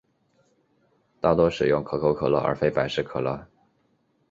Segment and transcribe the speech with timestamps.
[1.19, 3.45] 大多使用可口可乐而非百事可乐。